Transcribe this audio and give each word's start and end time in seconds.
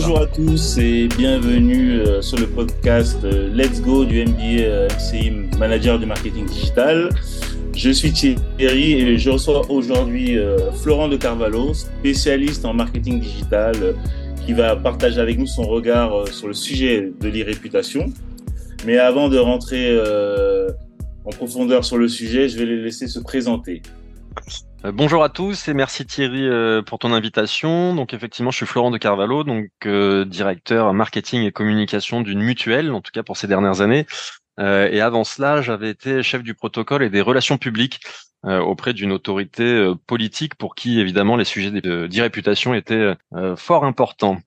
bonjour 0.00 0.20
à 0.20 0.26
tous 0.26 0.78
et 0.78 1.08
bienvenue 1.08 1.94
euh, 1.94 2.22
sur 2.22 2.38
le 2.38 2.46
podcast 2.46 3.18
euh, 3.24 3.52
Let's 3.52 3.82
Go 3.82 4.04
du 4.04 4.24
MBA 4.24 4.94
MCI 4.94 5.32
Manager 5.58 5.98
du 5.98 6.06
Marketing 6.06 6.46
Digital. 6.46 7.08
Je 7.74 7.90
suis 7.90 8.12
Thierry 8.12 8.92
et 8.92 9.18
je 9.18 9.28
reçois 9.28 9.68
aujourd'hui 9.68 10.38
euh, 10.38 10.70
Florent 10.70 11.08
de 11.08 11.16
Carvalho, 11.16 11.74
spécialiste 11.74 12.64
en 12.64 12.74
marketing 12.74 13.18
digital, 13.18 13.96
qui 14.46 14.52
va 14.52 14.76
partager 14.76 15.18
avec 15.18 15.36
nous 15.36 15.48
son 15.48 15.62
regard 15.62 16.28
sur 16.28 16.46
le 16.46 16.54
sujet 16.54 17.10
de 17.20 17.28
l'irréputation. 17.28 18.12
Mais 18.86 18.98
avant 18.98 19.28
de 19.28 19.36
rentrer 19.36 20.00
en 21.24 21.30
profondeur 21.30 21.84
sur 21.84 21.98
le 21.98 22.06
sujet, 22.06 22.48
je 22.48 22.56
vais 22.56 22.66
les 22.66 22.80
laisser 22.82 23.08
se 23.08 23.18
présenter. 23.18 23.82
Euh, 24.84 24.92
bonjour 24.92 25.24
à 25.24 25.28
tous 25.28 25.66
et 25.66 25.74
merci 25.74 26.06
Thierry 26.06 26.46
euh, 26.46 26.82
pour 26.82 27.00
ton 27.00 27.12
invitation. 27.12 27.94
Donc 27.96 28.14
effectivement, 28.14 28.52
je 28.52 28.58
suis 28.58 28.66
Florent 28.66 28.92
de 28.92 28.98
Carvalho, 28.98 29.42
donc 29.42 29.70
euh, 29.86 30.24
directeur 30.24 30.94
marketing 30.94 31.42
et 31.42 31.50
communication 31.50 32.20
d'une 32.20 32.40
mutuelle, 32.40 32.92
en 32.92 33.00
tout 33.00 33.10
cas 33.12 33.24
pour 33.24 33.36
ces 33.36 33.48
dernières 33.48 33.80
années. 33.80 34.06
et 34.58 35.00
avant 35.00 35.24
cela, 35.24 35.62
j'avais 35.62 35.90
été 35.90 36.22
chef 36.22 36.42
du 36.42 36.54
protocole 36.54 37.02
et 37.02 37.10
des 37.10 37.20
relations 37.20 37.58
publiques 37.58 38.00
auprès 38.44 38.92
d'une 38.92 39.12
autorité 39.12 39.92
politique 40.06 40.54
pour 40.56 40.74
qui 40.74 41.00
évidemment 41.00 41.36
les 41.36 41.44
sujets 41.44 41.70
d'irréputation 42.08 42.74
étaient 42.74 43.14
fort 43.56 43.84
importants. 43.84 44.38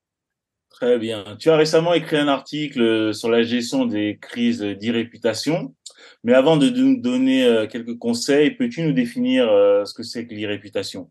Très 0.70 0.98
bien. 0.98 1.38
Tu 1.40 1.50
as 1.50 1.56
récemment 1.56 1.94
écrit 1.94 2.18
un 2.18 2.28
article 2.28 3.14
sur 3.14 3.30
la 3.30 3.44
gestion 3.44 3.86
des 3.86 4.18
crises 4.22 4.62
d'irréputation. 4.62 5.74
Mais 6.24 6.34
avant 6.34 6.58
de 6.58 6.70
nous 6.70 7.02
donner 7.02 7.46
euh, 7.46 7.68
quelques 7.68 7.98
conseils, 7.98 8.52
peux-tu 8.52 8.84
nous 8.84 8.94
définir 8.94 9.50
euh, 9.50 9.86
ce 9.86 9.94
que 9.94 10.04
c'est 10.04 10.28
que 10.28 10.34
l'irréputation? 10.34 11.10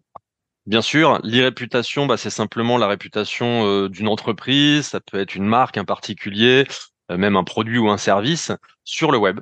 Bien 0.66 0.82
sûr, 0.82 1.20
l'irréputation, 1.24 2.06
bah, 2.06 2.16
c'est 2.16 2.30
simplement 2.30 2.78
la 2.78 2.86
réputation 2.86 3.66
euh, 3.66 3.88
d'une 3.88 4.08
entreprise, 4.08 4.86
ça 4.86 5.00
peut 5.00 5.18
être 5.18 5.34
une 5.34 5.46
marque, 5.46 5.78
un 5.78 5.84
particulier, 5.84 6.66
même 7.08 7.36
un 7.36 7.44
produit 7.44 7.78
ou 7.78 7.88
un 7.88 7.98
service 7.98 8.52
sur 8.84 9.10
le 9.10 9.18
web. 9.18 9.40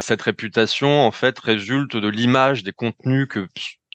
Cette 0.00 0.22
réputation, 0.22 1.06
en 1.06 1.10
fait, 1.10 1.38
résulte 1.38 1.96
de 1.96 2.08
l'image 2.08 2.62
des 2.62 2.72
contenus 2.72 3.26
que 3.28 3.48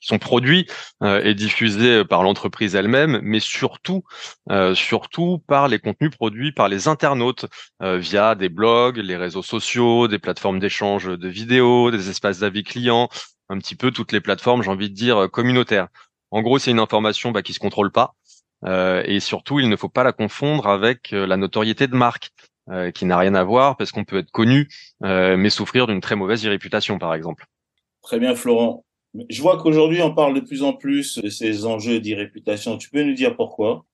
sont 0.04 0.20
produits 0.20 0.68
euh, 1.02 1.22
et 1.24 1.34
diffusés 1.34 2.04
par 2.06 2.24
l'entreprise 2.24 2.76
elle-même, 2.76 3.20
mais 3.24 3.40
surtout, 3.40 4.04
euh, 4.52 4.76
surtout 4.76 5.40
par 5.48 5.68
les 5.68 5.80
contenus 5.80 6.12
produits 6.12 6.52
par 6.52 6.68
les 6.68 6.88
internautes 6.88 7.46
euh, 7.82 7.98
via 7.98 8.36
des 8.36 8.50
blogs, 8.50 8.98
les 8.98 9.16
réseaux 9.16 9.42
sociaux, 9.42 10.08
des 10.08 10.20
plateformes 10.20 10.60
d'échange 10.60 11.06
de 11.06 11.28
vidéos, 11.28 11.90
des 11.92 12.10
espaces 12.10 12.40
d'avis 12.40 12.64
clients, 12.64 13.10
un 13.50 13.58
petit 13.58 13.76
peu 13.76 13.92
toutes 13.92 14.12
les 14.12 14.22
plateformes, 14.22 14.62
j'ai 14.62 14.70
envie 14.70 14.90
de 14.90 14.96
dire 14.96 15.30
communautaires. 15.32 15.88
En 16.32 16.42
gros, 16.42 16.60
c'est 16.60 16.72
une 16.72 16.80
information 16.80 17.32
bah, 17.32 17.42
qui 17.42 17.54
se 17.54 17.60
contrôle 17.60 17.92
pas. 17.92 18.16
et 18.66 19.20
surtout, 19.20 19.60
il 19.60 19.70
ne 19.70 19.76
faut 19.76 19.90
pas 19.90 20.04
la 20.04 20.14
confondre 20.14 20.68
avec 20.68 21.12
la 21.12 21.38
notoriété 21.38 21.88
de 21.88 21.96
marque, 21.96 22.32
qui 22.96 23.06
n'a 23.06 23.18
rien 23.18 23.36
à 23.36 23.44
voir 23.44 23.76
parce 23.76 23.92
qu'on 23.92 24.06
peut 24.06 24.20
être 24.20 24.32
connu, 24.32 24.70
mais 25.02 25.50
souffrir 25.50 25.86
d'une 25.86 26.02
très 26.02 26.16
mauvaise 26.16 26.46
réputation, 26.48 26.98
par 26.98 27.14
exemple. 27.14 27.46
Très 28.02 28.20
bien, 28.20 28.36
Florent. 28.36 28.84
Je 29.30 29.42
vois 29.42 29.58
qu'aujourd'hui, 29.58 30.02
on 30.02 30.14
parle 30.14 30.34
de 30.34 30.40
plus 30.40 30.64
en 30.64 30.74
plus 30.74 31.20
de 31.20 31.30
ces 31.30 31.66
enjeux 31.66 32.00
d'irréputation. 32.00 32.78
Tu 32.78 32.90
peux 32.90 33.04
nous 33.04 33.14
dire 33.14 33.36
pourquoi? 33.36 33.86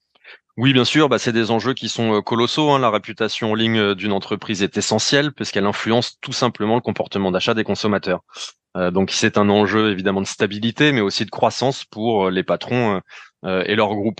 Oui, 0.57 0.73
bien 0.73 0.83
sûr, 0.83 1.07
bah, 1.07 1.19
c'est 1.19 1.31
des 1.31 1.51
enjeux 1.51 1.73
qui 1.73 1.87
sont 1.87 2.15
euh, 2.15 2.21
colossaux. 2.21 2.69
Hein. 2.71 2.79
La 2.79 2.89
réputation 2.89 3.51
en 3.51 3.55
ligne 3.55 3.79
euh, 3.79 3.95
d'une 3.95 4.11
entreprise 4.11 4.61
est 4.61 4.77
essentielle 4.77 5.31
puisqu'elle 5.31 5.65
influence 5.65 6.19
tout 6.19 6.33
simplement 6.33 6.75
le 6.75 6.81
comportement 6.81 7.31
d'achat 7.31 7.53
des 7.53 7.63
consommateurs. 7.63 8.23
Euh, 8.75 8.91
donc 8.91 9.11
c'est 9.11 9.37
un 9.37 9.49
enjeu 9.49 9.91
évidemment 9.91 10.21
de 10.21 10.27
stabilité, 10.27 10.91
mais 10.91 11.01
aussi 11.01 11.23
de 11.23 11.29
croissance 11.29 11.85
pour 11.85 12.29
les 12.29 12.43
patrons 12.43 13.01
et 13.45 13.75
leurs 13.75 13.95
groupes. 13.95 14.19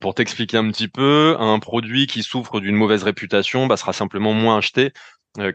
Pour 0.00 0.14
t'expliquer 0.14 0.56
un 0.56 0.70
petit 0.70 0.88
peu, 0.88 1.36
un 1.38 1.58
produit 1.58 2.06
qui 2.06 2.22
souffre 2.22 2.60
d'une 2.60 2.76
mauvaise 2.76 3.02
réputation 3.02 3.66
bah, 3.66 3.76
sera 3.76 3.92
simplement 3.92 4.32
moins 4.32 4.56
acheté 4.56 4.92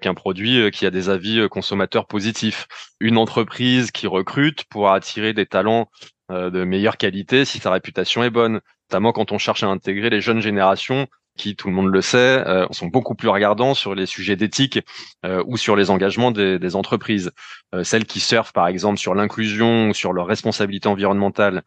qu'un 0.02 0.14
produit 0.14 0.60
euh, 0.62 0.70
qui 0.70 0.86
a 0.86 0.92
des 0.92 1.10
avis 1.10 1.40
euh, 1.40 1.48
consommateurs 1.48 2.06
positifs. 2.06 2.68
Une 3.00 3.18
entreprise 3.18 3.92
qui 3.92 4.08
recrute 4.08 4.66
pourra 4.66 4.96
attirer 4.96 5.34
des 5.34 5.46
talents 5.46 5.90
de 6.32 6.64
meilleure 6.64 6.98
qualité 6.98 7.44
si 7.44 7.58
sa 7.58 7.72
réputation 7.72 8.24
est 8.24 8.30
bonne, 8.30 8.62
notamment 8.92 9.14
quand 9.14 9.32
on 9.32 9.40
cherche 9.40 9.64
à 9.64 9.68
intégrer 9.68 10.12
les 10.12 10.22
jeunes 10.22 10.42
générations 10.42 11.08
qui, 11.36 11.56
tout 11.56 11.70
le 11.70 11.74
monde 11.74 11.88
le 11.88 12.02
sait, 12.02 12.46
sont 12.70 12.86
beaucoup 12.86 13.16
plus 13.16 13.30
regardants 13.30 13.74
sur 13.74 13.96
les 13.96 14.06
sujets 14.06 14.36
d'éthique 14.36 14.80
ou 15.48 15.58
sur 15.58 15.76
les 15.76 15.90
engagements 15.90 16.30
des, 16.30 16.60
des 16.60 16.76
entreprises. 16.76 17.32
celles 17.82 18.06
qui 18.06 18.20
surfent, 18.20 18.54
par 18.54 18.68
exemple, 18.68 19.00
sur 19.00 19.16
l'inclusion 19.16 19.90
ou 19.90 19.96
sur 19.96 20.14
leur 20.14 20.28
responsabilité 20.28 20.88
environnementale 20.88 21.64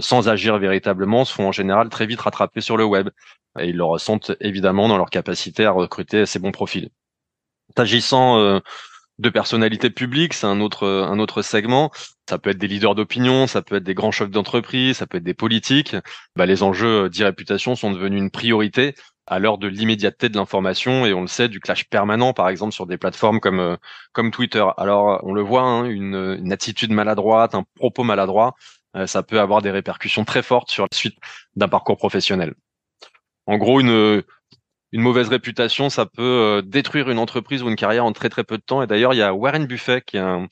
sans 0.00 0.30
agir 0.30 0.56
véritablement 0.56 1.26
se 1.26 1.34
font 1.34 1.48
en 1.48 1.52
général 1.52 1.90
très 1.90 2.06
vite 2.06 2.22
rattraper 2.22 2.62
sur 2.62 2.78
le 2.78 2.86
web. 2.86 3.10
Et 3.58 3.68
ils 3.68 3.76
le 3.76 3.84
ressentent 3.84 4.32
évidemment 4.40 4.88
dans 4.88 4.96
leur 4.96 5.10
capacité 5.10 5.66
à 5.66 5.72
recruter 5.72 6.24
ces 6.24 6.38
bons 6.38 6.52
profils. 6.52 6.88
S'agissant 7.76 8.38
euh, 8.38 8.60
de 9.18 9.30
personnalités 9.30 9.90
publiques, 9.90 10.34
c'est 10.34 10.46
un 10.46 10.60
autre 10.60 10.86
un 10.86 11.18
autre 11.18 11.42
segment. 11.42 11.90
Ça 12.28 12.38
peut 12.38 12.50
être 12.50 12.58
des 12.58 12.68
leaders 12.68 12.94
d'opinion, 12.94 13.46
ça 13.46 13.62
peut 13.62 13.76
être 13.76 13.84
des 13.84 13.94
grands 13.94 14.10
chefs 14.10 14.30
d'entreprise, 14.30 14.96
ça 14.98 15.06
peut 15.06 15.18
être 15.18 15.24
des 15.24 15.34
politiques. 15.34 15.96
Bah, 16.36 16.46
les 16.46 16.62
enjeux 16.62 17.08
d'irréputation 17.08 17.76
sont 17.76 17.92
devenus 17.92 18.20
une 18.20 18.30
priorité 18.30 18.94
à 19.26 19.38
l'heure 19.38 19.58
de 19.58 19.66
l'immédiateté 19.66 20.28
de 20.28 20.36
l'information 20.36 21.04
et 21.04 21.12
on 21.12 21.20
le 21.22 21.26
sait 21.26 21.48
du 21.48 21.60
clash 21.60 21.88
permanent 21.88 22.32
par 22.32 22.48
exemple 22.48 22.72
sur 22.72 22.86
des 22.86 22.96
plateformes 22.96 23.40
comme 23.40 23.60
euh, 23.60 24.30
Twitter. 24.30 24.64
Alors 24.76 25.20
on 25.24 25.32
le 25.32 25.42
voit, 25.42 25.62
hein, 25.62 25.84
une, 25.84 26.52
attitude 26.52 26.92
maladroite, 26.92 27.54
un 27.54 27.64
propos 27.74 28.04
maladroit, 28.04 28.54
euh, 28.96 29.06
ça 29.06 29.22
peut 29.22 29.40
avoir 29.40 29.62
des 29.62 29.70
répercussions 29.70 30.24
très 30.24 30.42
fortes 30.42 30.70
sur 30.70 30.84
la 30.84 30.96
suite 30.96 31.16
d'un 31.56 31.68
parcours 31.68 31.96
professionnel. 31.96 32.54
En 33.46 33.58
gros, 33.58 33.80
une 33.80 34.22
une 34.92 35.00
mauvaise 35.00 35.28
réputation, 35.28 35.90
ça 35.90 36.06
peut 36.06 36.22
euh, 36.22 36.62
détruire 36.62 37.10
une 37.10 37.18
entreprise 37.18 37.62
ou 37.62 37.68
une 37.68 37.76
carrière 37.76 38.04
en 38.04 38.12
très 38.12 38.28
très 38.28 38.44
peu 38.44 38.56
de 38.56 38.62
temps. 38.62 38.82
Et 38.82 38.86
d'ailleurs, 38.86 39.14
il 39.14 39.18
y 39.18 39.22
a 39.22 39.34
Warren 39.34 39.66
Buffett, 39.66 40.04
qui 40.04 40.16
est 40.16 40.20
un, 40.20 40.46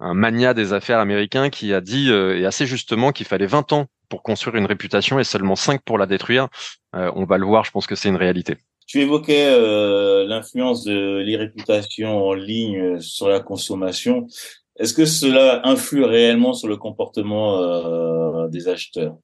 un 0.00 0.14
mania 0.14 0.54
des 0.54 0.72
affaires 0.72 0.98
américain, 0.98 1.50
qui 1.50 1.72
a 1.72 1.80
dit, 1.80 2.10
euh, 2.10 2.38
et 2.38 2.46
assez 2.46 2.66
justement, 2.66 3.12
qu'il 3.12 3.26
fallait 3.26 3.46
20 3.46 3.72
ans 3.72 3.86
pour 4.08 4.22
construire 4.22 4.56
une 4.56 4.66
réputation 4.66 5.18
et 5.18 5.24
seulement 5.24 5.56
5 5.56 5.82
pour 5.84 5.98
la 5.98 6.06
détruire. 6.06 6.48
Euh, 6.94 7.10
on 7.14 7.24
va 7.24 7.38
le 7.38 7.46
voir, 7.46 7.64
je 7.64 7.70
pense 7.70 7.86
que 7.86 7.94
c'est 7.94 8.08
une 8.08 8.16
réalité. 8.16 8.56
Tu 8.86 9.00
évoquais 9.00 9.56
l'influence 10.26 10.82
de 10.82 11.18
l'irréputation 11.18 12.26
en 12.26 12.34
ligne 12.34 13.00
sur 13.00 13.28
la 13.28 13.38
consommation. 13.38 14.26
Est-ce 14.80 14.94
que 14.94 15.04
cela 15.04 15.60
influe 15.62 16.02
réellement 16.02 16.54
sur 16.54 16.66
le 16.66 16.76
comportement 16.76 18.48
des 18.48 18.66
acheteurs? 18.66 19.14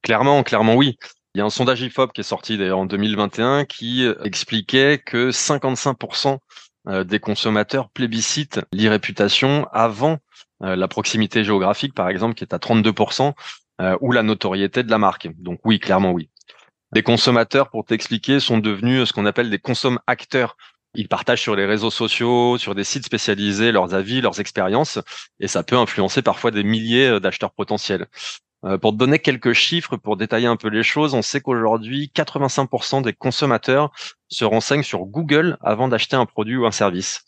Clairement, 0.00 0.42
clairement 0.42 0.74
oui. 0.74 0.96
Il 1.34 1.40
y 1.40 1.42
a 1.42 1.44
un 1.44 1.50
sondage 1.50 1.80
IFOP 1.80 2.12
qui 2.12 2.20
est 2.20 2.24
sorti 2.24 2.56
d'ailleurs 2.56 2.78
en 2.78 2.86
2021 2.86 3.64
qui 3.64 4.04
euh, 4.04 4.14
expliquait 4.22 5.02
que 5.04 5.30
55% 5.30 6.38
euh, 6.86 7.02
des 7.02 7.18
consommateurs 7.18 7.90
plébiscitent 7.90 8.60
l'irréputation 8.72 9.66
avant 9.72 10.18
euh, 10.62 10.76
la 10.76 10.86
proximité 10.86 11.42
géographique, 11.42 11.92
par 11.92 12.08
exemple, 12.08 12.34
qui 12.34 12.44
est 12.44 12.54
à 12.54 12.58
32%, 12.58 13.32
ou 14.00 14.12
la 14.12 14.22
notoriété 14.22 14.84
de 14.84 14.90
la 14.90 14.98
marque. 14.98 15.26
Donc 15.36 15.58
oui, 15.64 15.80
clairement 15.80 16.12
oui. 16.12 16.30
Des 16.92 17.02
consommateurs, 17.02 17.70
pour 17.70 17.84
t'expliquer, 17.84 18.38
sont 18.38 18.58
devenus 18.58 19.08
ce 19.08 19.12
qu'on 19.12 19.26
appelle 19.26 19.50
des 19.50 19.58
consomme-acteurs. 19.58 20.56
Ils 20.94 21.08
partagent 21.08 21.42
sur 21.42 21.56
les 21.56 21.66
réseaux 21.66 21.90
sociaux, 21.90 22.56
sur 22.56 22.76
des 22.76 22.84
sites 22.84 23.04
spécialisés, 23.04 23.72
leurs 23.72 23.92
avis, 23.92 24.20
leurs 24.20 24.38
expériences, 24.38 25.00
et 25.40 25.48
ça 25.48 25.64
peut 25.64 25.76
influencer 25.76 26.22
parfois 26.22 26.52
des 26.52 26.62
milliers 26.62 27.18
d'acheteurs 27.18 27.50
potentiels. 27.50 28.06
Euh, 28.64 28.78
pour 28.78 28.92
donner 28.92 29.18
quelques 29.18 29.52
chiffres, 29.52 29.96
pour 29.96 30.16
détailler 30.16 30.46
un 30.46 30.56
peu 30.56 30.68
les 30.68 30.82
choses, 30.82 31.14
on 31.14 31.22
sait 31.22 31.40
qu'aujourd'hui, 31.40 32.10
85% 32.14 33.02
des 33.02 33.12
consommateurs 33.12 33.92
se 34.28 34.44
renseignent 34.44 34.82
sur 34.82 35.00
Google 35.04 35.58
avant 35.60 35.88
d'acheter 35.88 36.16
un 36.16 36.26
produit 36.26 36.56
ou 36.56 36.66
un 36.66 36.70
service. 36.70 37.22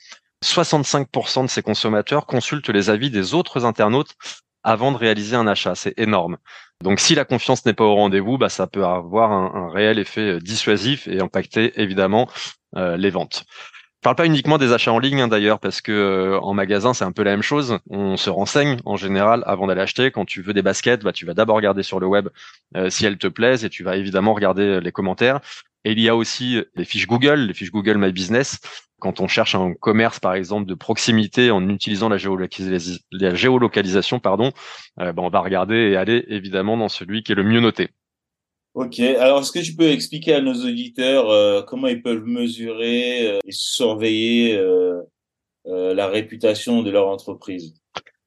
65% 0.44 1.44
de 1.44 1.48
ces 1.48 1.62
consommateurs 1.62 2.26
consultent 2.26 2.68
les 2.68 2.90
avis 2.90 3.10
des 3.10 3.34
autres 3.34 3.64
internautes 3.64 4.14
avant 4.62 4.92
de 4.92 4.96
réaliser 4.96 5.36
un 5.36 5.46
achat. 5.46 5.74
C'est 5.74 5.98
énorme. 5.98 6.38
Donc 6.82 7.00
si 7.00 7.14
la 7.14 7.24
confiance 7.24 7.64
n'est 7.64 7.74
pas 7.74 7.84
au 7.84 7.94
rendez-vous, 7.94 8.38
bah, 8.38 8.48
ça 8.48 8.66
peut 8.66 8.84
avoir 8.84 9.32
un, 9.32 9.70
réel 9.70 9.98
effet 9.98 10.38
dissuasif 10.40 11.06
et 11.08 11.20
impacter 11.20 11.80
évidemment 11.80 12.28
euh, 12.76 12.96
les 12.96 13.10
ventes. 13.10 13.44
Je 13.96 14.08
parle 14.08 14.16
pas 14.16 14.26
uniquement 14.26 14.58
des 14.58 14.72
achats 14.72 14.92
en 14.92 14.98
ligne 14.98 15.22
hein, 15.22 15.28
d'ailleurs, 15.28 15.58
parce 15.58 15.80
que 15.80 15.90
euh, 15.90 16.38
en 16.40 16.54
magasin 16.54 16.94
c'est 16.94 17.04
un 17.04 17.12
peu 17.12 17.22
la 17.22 17.32
même 17.32 17.42
chose. 17.42 17.78
On 17.90 18.16
se 18.16 18.30
renseigne 18.30 18.78
en 18.84 18.96
général 18.96 19.42
avant 19.46 19.66
d'aller 19.66 19.80
acheter. 19.80 20.10
Quand 20.10 20.24
tu 20.24 20.42
veux 20.42 20.52
des 20.52 20.62
baskets, 20.62 21.02
bah, 21.02 21.12
tu 21.12 21.26
vas 21.26 21.34
d'abord 21.34 21.56
regarder 21.56 21.82
sur 21.82 21.98
le 21.98 22.06
web 22.06 22.28
euh, 22.76 22.90
si 22.90 23.06
elles 23.06 23.18
te 23.18 23.26
plaisent 23.26 23.64
et 23.64 23.70
tu 23.70 23.82
vas 23.82 23.96
évidemment 23.96 24.34
regarder 24.34 24.62
euh, 24.62 24.80
les 24.80 24.92
commentaires. 24.92 25.40
Et 25.84 25.92
il 25.92 26.00
y 26.00 26.08
a 26.08 26.16
aussi 26.16 26.62
les 26.76 26.84
fiches 26.84 27.06
Google, 27.06 27.46
les 27.46 27.54
fiches 27.54 27.72
Google 27.72 27.98
My 27.98 28.12
Business. 28.12 28.60
Quand 29.00 29.20
on 29.20 29.28
cherche 29.28 29.54
un 29.54 29.74
commerce 29.74 30.20
par 30.20 30.34
exemple 30.34 30.66
de 30.66 30.74
proximité 30.74 31.50
en 31.50 31.68
utilisant 31.68 32.08
la, 32.08 32.16
géolocalisation, 32.16 34.20
pardon, 34.20 34.52
bah, 34.96 35.12
on 35.16 35.28
va 35.28 35.40
regarder 35.40 35.76
et 35.76 35.96
aller 35.96 36.24
évidemment 36.28 36.76
dans 36.76 36.88
celui 36.88 37.22
qui 37.22 37.32
est 37.32 37.36
le 37.36 37.44
mieux 37.44 37.60
noté. 37.60 37.90
Ok, 38.76 39.00
alors 39.00 39.40
est-ce 39.40 39.52
que 39.52 39.64
tu 39.64 39.74
peux 39.74 39.88
expliquer 39.88 40.34
à 40.34 40.42
nos 40.42 40.52
auditeurs 40.52 41.30
euh, 41.30 41.62
comment 41.62 41.86
ils 41.86 42.02
peuvent 42.02 42.26
mesurer 42.26 43.26
euh, 43.26 43.38
et 43.46 43.50
surveiller 43.50 44.54
euh, 44.54 45.02
la 45.64 46.08
réputation 46.08 46.82
de 46.82 46.90
leur 46.90 47.08
entreprise? 47.08 47.72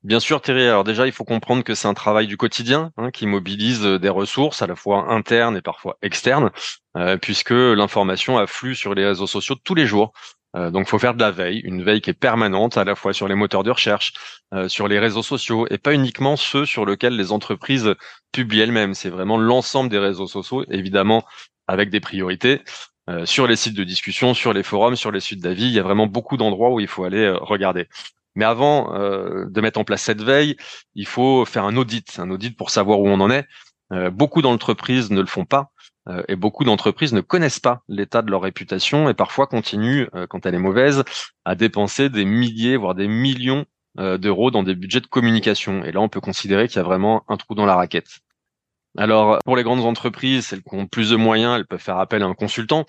Bien 0.02 0.20
sûr, 0.20 0.42
Thierry. 0.42 0.64
Alors 0.64 0.84
déjà, 0.84 1.06
il 1.06 1.12
faut 1.12 1.24
comprendre 1.24 1.64
que 1.64 1.76
c'est 1.76 1.88
un 1.88 1.94
travail 1.94 2.26
du 2.26 2.36
quotidien 2.36 2.92
hein, 2.98 3.12
qui 3.12 3.28
mobilise 3.28 3.84
des 3.84 4.10
ressources 4.10 4.64
à 4.64 4.68
la 4.68 4.76
fois 4.76 5.12
internes 5.12 5.56
et 5.56 5.62
parfois 5.62 6.00
externes, 6.02 6.50
euh, 6.98 7.18
puisque 7.18 7.52
l'information 7.52 8.40
afflue 8.40 8.74
sur 8.74 8.96
les 8.96 9.06
réseaux 9.06 9.28
sociaux 9.28 9.56
tous 9.64 9.76
les 9.76 9.86
jours. 9.86 10.14
Euh, 10.56 10.72
donc, 10.72 10.88
il 10.88 10.90
faut 10.90 11.00
faire 11.00 11.14
de 11.14 11.20
la 11.20 11.32
veille, 11.32 11.60
une 11.60 11.84
veille 11.84 12.02
qui 12.02 12.10
est 12.10 12.14
permanente 12.14 12.78
à 12.78 12.84
la 12.84 12.96
fois 12.96 13.14
sur 13.14 13.28
les 13.28 13.36
moteurs 13.36 13.64
de 13.64 13.72
recherche, 13.72 14.14
euh, 14.54 14.68
sur 14.68 14.88
les 14.88 15.00
réseaux 15.00 15.24
sociaux, 15.24 15.68
et 15.70 15.78
pas 15.78 15.94
uniquement 15.94 16.36
ceux 16.38 16.66
sur 16.66 16.86
lesquels 16.86 17.16
les 17.16 17.32
entreprises 17.32 17.94
publient 18.32 18.62
elles-mêmes. 18.62 18.94
C'est 18.94 19.10
vraiment 19.10 19.38
l'ensemble 19.38 19.90
des 19.90 20.00
réseaux 20.00 20.28
sociaux, 20.28 20.66
évidemment 20.70 21.24
avec 21.68 21.90
des 21.90 22.00
priorités. 22.00 22.62
sur 23.26 23.48
les 23.48 23.56
sites 23.56 23.74
de 23.76 23.84
discussion, 23.84 24.36
sur 24.36 24.54
les 24.54 24.62
forums, 24.62 24.96
sur 24.96 25.12
les 25.12 25.20
sites 25.20 25.42
d'avis, 25.42 25.66
il 25.66 25.72
y 25.72 25.80
a 25.80 25.84
vraiment 25.84 26.06
beaucoup 26.06 26.38
d'endroits 26.38 26.72
où 26.72 26.80
il 26.80 26.88
faut 26.88 27.06
aller 27.06 27.28
regarder. 27.42 27.88
Mais 28.36 28.46
avant 28.46 28.94
euh, 28.96 29.46
de 29.50 29.62
mettre 29.62 29.80
en 29.80 29.84
place 29.84 30.02
cette 30.02 30.22
veille, 30.22 30.56
il 30.96 31.06
faut 31.06 31.46
faire 31.46 31.66
un 31.66 31.76
audit, 31.76 32.20
un 32.20 32.30
audit 32.32 32.56
pour 32.56 32.70
savoir 32.70 33.00
où 33.02 33.08
on 33.10 33.20
en 33.20 33.30
est. 33.30 33.46
Euh, 33.92 34.10
beaucoup 34.12 34.42
d'entreprises 34.42 35.12
ne 35.12 35.20
le 35.20 35.28
font 35.28 35.46
pas 35.46 35.58
euh, 35.58 35.79
et 36.28 36.36
beaucoup 36.36 36.64
d'entreprises 36.64 37.14
ne 37.14 37.22
connaissent 37.22 37.60
pas 37.60 37.82
l'état 37.88 38.22
de 38.22 38.32
leur 38.32 38.42
réputation 38.42 39.10
et 39.10 39.14
parfois 39.14 39.48
continuent, 39.48 40.08
quand 40.30 40.46
elle 40.46 40.56
est 40.56 40.60
mauvaise, 40.60 41.04
à 41.46 41.56
dépenser 41.56 42.10
des 42.10 42.26
milliers, 42.26 42.78
voire 42.78 42.96
des 42.96 43.08
millions 43.08 43.66
d'euros 43.98 44.52
dans 44.52 44.64
des 44.64 44.76
budgets 44.76 45.02
de 45.02 45.08
communication. 45.08 45.84
Et 45.84 45.92
là, 45.92 46.02
on 46.02 46.10
peut 46.10 46.22
considérer 46.22 46.68
qu'il 46.68 46.78
y 46.78 46.80
a 46.80 46.84
vraiment 46.84 47.24
un 47.28 47.38
trou 47.38 47.56
dans 47.56 47.66
la 47.66 47.76
raquette. 47.76 48.20
Alors, 48.98 49.38
pour 49.46 49.56
les 49.56 49.64
grandes 49.64 49.86
entreprises, 49.86 50.48
celles 50.48 50.64
qui 50.64 50.74
ont 50.76 50.88
plus 50.88 51.12
de 51.12 51.16
moyens, 51.16 51.58
elles 51.58 51.68
peuvent 51.68 51.80
faire 51.80 52.00
appel 52.00 52.24
à 52.24 52.26
un 52.26 52.34
consultant 52.34 52.86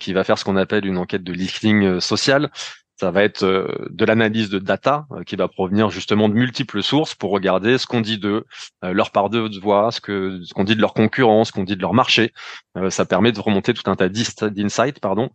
qui 0.00 0.12
va 0.12 0.24
faire 0.24 0.38
ce 0.38 0.44
qu'on 0.44 0.56
appelle 0.56 0.86
une 0.86 0.98
enquête 0.98 1.22
de 1.22 1.32
listing 1.32 2.00
social 2.00 2.50
ça 2.98 3.10
va 3.10 3.22
être 3.22 3.42
euh, 3.42 3.88
de 3.90 4.04
l'analyse 4.04 4.48
de 4.48 4.58
data 4.58 5.06
euh, 5.12 5.22
qui 5.22 5.36
va 5.36 5.48
provenir 5.48 5.90
justement 5.90 6.28
de 6.28 6.34
multiples 6.34 6.82
sources 6.82 7.14
pour 7.14 7.30
regarder 7.30 7.78
ce 7.78 7.86
qu'on 7.86 8.00
dit 8.00 8.18
d'eux, 8.18 8.44
euh, 8.84 8.92
leur 8.92 9.10
part 9.10 9.28
de 9.28 9.60
voix, 9.60 9.92
ce 9.92 10.00
que 10.00 10.40
ce 10.42 10.54
qu'on 10.54 10.64
dit 10.64 10.76
de 10.76 10.80
leur 10.80 10.94
concurrence, 10.94 11.48
ce 11.48 11.52
qu'on 11.52 11.64
dit 11.64 11.76
de 11.76 11.82
leur 11.82 11.94
marché. 11.94 12.32
ça 12.90 13.04
permet 13.04 13.32
de 13.32 13.40
remonter 13.40 13.74
tout 13.74 13.88
un 13.90 13.96
tas 13.96 14.08
d'insights, 14.08 15.00
pardon. 15.00 15.30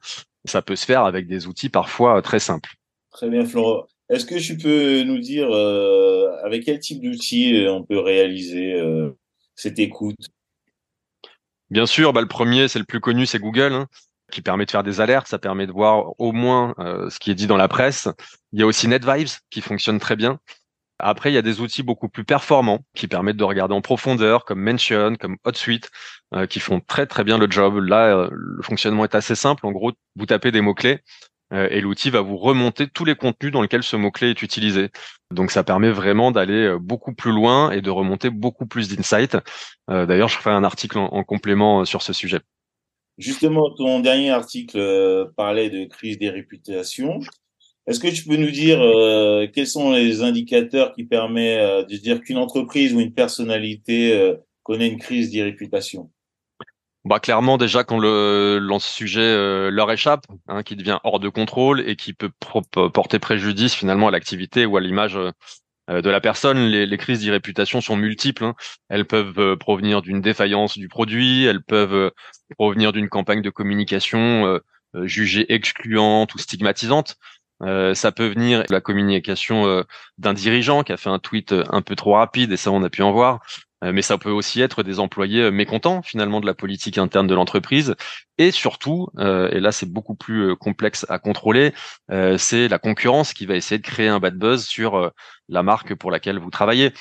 Ça 0.46 0.62
peut 0.62 0.76
se 0.76 0.86
faire 0.86 1.06
avec 1.06 1.28
des 1.28 1.48
outils 1.48 1.70
parfois 1.70 2.22
très 2.22 2.40
simples. 2.40 2.72
Très 3.12 3.30
bien, 3.30 3.46
Florent. 3.46 3.86
Est-ce 4.10 4.26
que 4.26 4.40
tu 4.40 4.58
peux 4.58 5.04
nous 5.04 5.20
dire 5.20 5.52
avec 6.44 6.66
quel 6.66 6.80
type 6.80 7.02
d'outils 7.02 7.66
on 7.70 7.84
peut 7.84 8.00
réaliser 8.00 8.80
cette 9.56 9.80
écoute? 9.80 10.30
Bien 11.70 11.86
sûr, 11.86 12.12
bah, 12.12 12.22
le 12.22 12.28
premier, 12.28 12.68
c'est 12.68 12.80
le 12.80 12.86
plus 12.86 13.00
connu, 13.00 13.26
c'est 13.26 13.40
Google. 13.40 13.74
Hein 13.74 13.88
qui 14.32 14.42
permet 14.42 14.66
de 14.66 14.72
faire 14.72 14.84
des 14.84 15.02
alertes, 15.02 15.28
ça 15.28 15.38
permet 15.38 15.68
de 15.68 15.72
voir 15.72 16.20
au 16.20 16.32
moins 16.32 16.74
euh, 16.80 17.10
ce 17.10 17.20
qui 17.20 17.30
est 17.30 17.36
dit 17.36 17.48
dans 17.48 17.58
la 17.58 17.68
presse. 17.68 18.08
Il 18.54 18.60
y 18.60 18.64
a 18.64 18.66
aussi 18.66 18.88
NetVibes 18.88 19.28
qui 19.52 19.62
fonctionne 19.62 20.00
très 20.00 20.16
bien. 20.16 20.40
Après, 21.00 21.32
il 21.32 21.34
y 21.36 21.38
a 21.38 21.42
des 21.42 21.62
outils 21.62 21.84
beaucoup 21.84 22.10
plus 22.10 22.24
performants 22.24 22.80
qui 22.96 23.08
permettent 23.08 23.38
de 23.38 23.44
regarder 23.44 23.74
en 23.74 23.82
profondeur, 23.82 24.46
comme 24.46 24.62
Mention, 24.62 25.16
comme 25.16 25.38
HotSuite, 25.44 25.90
euh, 26.34 26.46
qui 26.46 26.60
font 26.60 26.80
très 26.80 27.08
très 27.08 27.24
bien 27.24 27.38
le 27.38 27.50
job. 27.50 27.78
Là, 27.78 28.16
euh, 28.16 28.30
le 28.32 28.62
fonctionnement 28.64 29.04
est 29.04 29.16
assez 29.16 29.36
simple. 29.36 29.66
En 29.66 29.72
gros, 29.72 29.92
vous 30.16 30.26
tapez 30.26 30.52
des 30.52 30.62
mots-clés 30.62 31.00
et 31.54 31.82
l'outil 31.82 32.10
va 32.12 32.22
vous 32.22 32.38
remonter 32.38 32.88
tous 32.88 33.04
les 33.04 33.14
contenus 33.14 33.52
dans 33.52 33.62
lesquels 33.62 33.84
ce 33.84 33.98
mot-clé 33.98 34.30
est 34.30 34.42
utilisé. 34.42 34.90
Donc, 35.32 35.52
ça 35.52 35.66
permet 35.66 35.92
vraiment 35.92 36.32
d'aller 36.32 36.78
beaucoup 36.80 37.14
plus 37.14 37.34
loin 37.34 37.72
et 37.72 37.82
de 37.82 37.90
remonter 37.90 38.30
beaucoup 38.30 38.66
plus 38.66 38.88
d'insights. 38.88 39.36
D'ailleurs, 39.90 40.30
je 40.30 40.38
ferai 40.38 40.52
un 40.52 40.64
article 40.64 40.98
en 40.98 41.24
complément 41.26 41.84
sur 41.84 42.04
ce 42.04 42.14
sujet. 42.14 42.40
Justement, 43.22 43.70
ton 43.70 44.00
dernier 44.00 44.32
article 44.32 44.80
euh, 44.80 45.26
parlait 45.38 45.70
de 45.70 45.86
crise 45.86 46.18
des 46.18 46.32
réputations. 46.32 47.20
Est-ce 47.86 48.00
que 48.00 48.08
tu 48.08 48.24
peux 48.24 48.36
nous 48.36 48.50
dire 48.50 48.82
euh, 48.82 49.46
quels 49.54 49.68
sont 49.68 49.92
les 49.92 50.24
indicateurs 50.24 50.92
qui 50.92 51.04
permettent 51.04 51.60
euh, 51.60 51.84
de 51.84 51.98
dire 51.98 52.22
qu'une 52.22 52.40
entreprise 52.40 52.96
ou 52.96 53.00
une 53.00 53.14
personnalité 53.14 54.36
connaît 54.64 54.88
une 54.88 54.98
crise 54.98 55.30
des 55.30 55.44
réputations? 55.44 56.10
Bah 57.06 57.20
clairement 57.20 57.58
déjà 57.58 57.84
quand 57.84 58.00
le, 58.00 58.60
sujet 58.80 59.70
leur 59.70 59.92
échappe, 59.92 60.26
hein, 60.48 60.64
qui 60.64 60.76
devient 60.76 61.00
hors 61.04 61.20
de 61.20 61.30
contrôle 61.30 61.88
et 61.88 61.96
qui 61.96 62.14
peut 62.14 62.32
porter 62.40 63.20
préjudice 63.20 63.76
finalement 63.76 64.08
à 64.08 64.12
l'activité 64.12 64.66
ou 64.66 64.78
à 64.78 64.82
l'image 64.82 65.18
de 65.88 66.10
la 66.10 66.22
personne. 66.22 66.68
Les, 66.68 66.86
les 66.86 66.98
crises 66.98 67.20
d'irréputation 67.20 67.82
sont 67.82 67.96
multiples. 67.96 68.46
Hein. 68.46 68.56
Elles 68.90 69.06
peuvent 69.06 69.58
provenir 69.58 70.02
d'une 70.02 70.22
défaillance 70.22 70.78
du 70.78 70.88
produit, 70.88 71.46
elles 71.46 71.64
peuvent 71.64 72.12
provenir 72.56 72.92
d'une 72.92 73.10
campagne 73.10 73.42
de 73.42 73.50
communication 73.50 74.46
euh, 74.46 74.60
euh, 74.96 75.08
jugée 75.08 75.52
excluante 75.54 76.34
ou 76.36 76.38
stigmatisante. 76.38 77.18
Euh, 77.64 77.94
ça 77.94 78.12
peut 78.12 78.28
venir 78.28 78.64
de 78.64 78.74
la 78.74 78.82
communication 78.82 79.84
d'un 80.18 80.34
dirigeant 80.34 80.84
qui 80.84 80.92
a 80.92 80.98
fait 80.98 81.10
un 81.10 81.20
tweet 81.20 81.54
un 81.70 81.82
peu 81.82 81.96
trop 81.96 82.14
rapide 82.14 82.52
et 82.52 82.58
ça 82.58 82.72
on 82.72 82.84
a 82.84 82.90
pu 82.90 83.04
en 83.04 83.12
voir. 83.12 83.40
Mais 83.82 84.02
ça 84.02 84.18
peut 84.18 84.30
aussi 84.30 84.62
être 84.62 84.84
des 84.84 85.00
employés 85.00 85.50
mécontents 85.52 86.02
finalement 86.02 86.40
de 86.40 86.46
la 86.46 86.54
politique 86.54 86.98
interne 86.98 87.28
de 87.28 87.34
l'entreprise. 87.34 87.96
Et 88.38 88.52
surtout, 88.52 89.08
et 89.18 89.60
là 89.60 89.72
c'est 89.72 89.92
beaucoup 89.92 90.16
plus 90.16 90.56
complexe 90.56 91.06
à 91.10 91.18
contrôler, 91.18 91.74
c'est 92.38 92.68
la 92.68 92.80
concurrence 92.80 93.34
qui 93.34 93.46
va 93.46 93.56
essayer 93.56 93.80
de 93.80 93.86
créer 93.86 94.08
un 94.08 94.20
bad 94.20 94.38
buzz 94.38 94.66
sur 94.66 95.12
la 95.50 95.64
marque 95.64 95.96
pour 95.96 96.12
laquelle 96.12 96.38
vous 96.38 96.52
travaillez. 96.52 96.94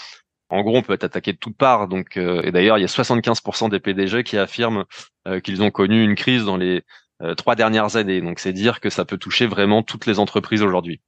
En 0.51 0.63
gros, 0.63 0.77
on 0.77 0.83
peut 0.83 0.93
être 0.93 1.05
attaqué 1.05 1.33
de 1.33 1.39
toutes 1.39 1.57
parts. 1.57 1.89
Donc, 1.89 2.17
euh, 2.17 2.43
et 2.43 2.51
d'ailleurs, 2.51 2.77
il 2.77 2.81
y 2.81 2.85
a 2.85 2.89
75% 2.89 3.71
des 3.71 3.79
PDG 3.79 4.25
qui 4.25 4.37
affirment 4.37 4.85
euh, 5.29 5.41
qu'ils 5.41 5.63
ont 5.63 5.71
connu 5.71 6.03
une 6.03 6.17
crise 6.17 6.45
dans 6.45 6.57
les 6.57 6.83
euh, 7.23 7.35
trois 7.37 7.55
dernières 7.55 7.97
années. 7.97 8.21
Donc, 8.21 8.41
c'est 8.41 8.53
dire 8.53 8.81
que 8.81 8.91
ça 8.91 9.05
peut 9.05 9.17
toucher 9.17 9.47
vraiment 9.47 9.83
toutes 9.85 10.07
les 10.07 10.19
entreprises 10.19 10.63
aujourd'hui. 10.63 11.01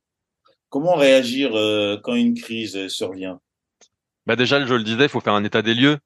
Comment 0.69 0.95
réagir 0.95 1.51
quand 2.03 2.15
une 2.15 2.35
crise 2.35 2.89
survient? 2.89 3.41
Bah 4.27 4.37
déjà, 4.37 4.65
je 4.65 4.75
le 4.75 4.83
disais, 4.83 5.05
il 5.05 5.09
faut 5.09 5.21
faire 5.21 5.35
un 5.35 5.45
état 5.45 5.63
des 5.63 5.75
lieux 5.75 5.99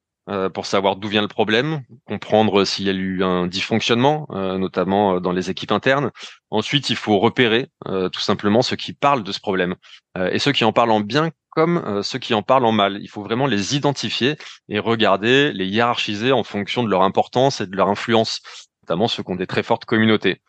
pour 0.55 0.67
savoir 0.67 0.97
d'où 0.97 1.07
vient 1.07 1.23
le 1.23 1.29
problème, 1.29 1.83
comprendre 2.05 2.65
s'il 2.65 2.87
y 2.87 2.91
a 2.91 2.93
eu 2.93 3.23
un 3.23 3.47
dysfonctionnement, 3.47 4.27
notamment 4.31 5.21
dans 5.21 5.31
les 5.31 5.51
équipes 5.51 5.71
internes. 5.71 6.11
Ensuite, 6.51 6.91
il 6.91 6.97
faut 6.97 7.21
repérer 7.21 7.69
tout 7.85 8.21
simplement 8.21 8.63
ceux 8.63 8.75
qui 8.75 8.93
parlent 8.93 9.23
de 9.23 9.31
ce 9.31 9.39
problème 9.39 9.77
et 10.19 10.41
ceux 10.41 10.51
qui 10.51 10.65
en 10.65 10.73
parlent 10.73 10.91
en 10.91 10.99
bien 10.99 11.31
comme 11.57 11.79
euh, 11.79 12.03
ceux 12.03 12.19
qui 12.19 12.35
en 12.35 12.43
parlent 12.43 12.67
en 12.67 12.73
mal. 12.73 12.99
Il 13.01 13.09
faut 13.09 13.23
vraiment 13.23 13.47
les 13.47 13.75
identifier 13.75 14.37
et 14.69 14.79
regarder, 14.79 15.53
les 15.55 15.67
hiérarchiser 15.67 16.31
en 16.31 16.45
fonction 16.45 16.85
de 16.85 16.91
leur 16.91 17.03
importance 17.03 17.63
et 17.63 17.67
de 17.67 17.75
leur 17.75 17.89
influence, 17.89 18.43
notamment 18.83 19.09
ceux 19.09 19.23
qui 19.23 19.33
ont 19.33 19.37
des 19.37 19.47
très 19.47 19.63
fortes 19.63 19.87
communautés. 19.87 20.43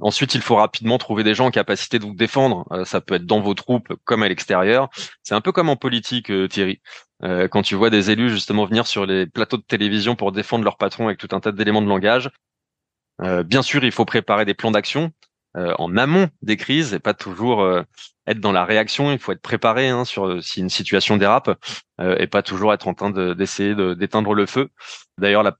Ensuite, 0.00 0.34
il 0.34 0.40
faut 0.40 0.56
rapidement 0.56 0.98
trouver 0.98 1.24
des 1.24 1.34
gens 1.34 1.46
en 1.46 1.50
capacité 1.50 1.98
de 1.98 2.04
vous 2.04 2.14
défendre. 2.14 2.66
Euh, 2.72 2.84
ça 2.84 3.00
peut 3.00 3.14
être 3.14 3.26
dans 3.26 3.40
vos 3.40 3.54
troupes 3.54 3.94
comme 4.04 4.22
à 4.22 4.28
l'extérieur. 4.28 4.88
C'est 5.22 5.34
un 5.34 5.40
peu 5.40 5.52
comme 5.52 5.68
en 5.68 5.76
politique, 5.76 6.30
euh, 6.30 6.48
Thierry. 6.48 6.80
quand 7.50 7.62
tu 7.62 7.74
vois 7.74 7.90
des 7.90 8.10
élus 8.10 8.30
justement 8.30 8.64
venir 8.64 8.86
sur 8.86 9.04
les 9.04 9.26
plateaux 9.26 9.56
de 9.56 9.62
télévision 9.62 10.14
pour 10.14 10.30
défendre 10.30 10.64
leur 10.64 10.76
patron 10.76 11.06
avec 11.06 11.18
tout 11.18 11.28
un 11.32 11.40
tas 11.40 11.50
d'éléments 11.50 11.82
de 11.82 11.88
langage. 11.88 12.30
bien 13.44 13.62
sûr, 13.62 13.82
il 13.82 13.90
faut 13.90 14.04
préparer 14.04 14.44
des 14.44 14.54
plans 14.54 14.70
d'action 14.70 15.10
en 15.54 15.96
amont 15.96 16.28
des 16.42 16.56
crises 16.56 16.94
et 16.94 17.00
pas 17.00 17.14
toujours 17.14 17.84
être 18.28 18.40
dans 18.40 18.52
la 18.52 18.64
réaction, 18.64 19.10
il 19.10 19.18
faut 19.18 19.32
être 19.32 19.42
préparé 19.42 19.88
hein, 19.88 20.04
sur 20.04 20.26
euh, 20.26 20.40
si 20.40 20.60
une 20.60 20.68
situation 20.68 21.16
dérape 21.16 21.50
euh, 22.00 22.16
et 22.18 22.26
pas 22.26 22.42
toujours 22.42 22.72
être 22.72 22.86
en 22.86 22.94
train 22.94 23.10
d'essayer 23.10 23.74
de, 23.74 23.94
d'éteindre 23.94 24.34
le 24.34 24.46
feu. 24.46 24.68
D'ailleurs, 25.18 25.42
la, 25.42 25.56